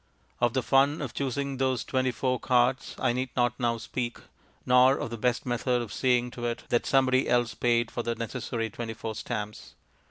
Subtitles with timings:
[0.39, 4.17] Of the fun of choosing those twenty four cards I need not now speak,
[4.65, 8.15] nor of the best method of seeing to it that somebody else paid for the
[8.15, 9.75] necessary twenty four stamps.